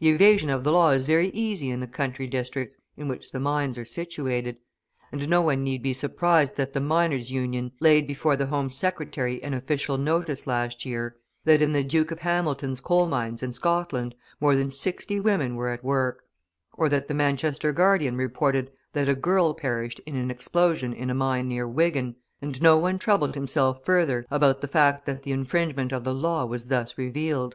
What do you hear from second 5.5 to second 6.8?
need be surprised that the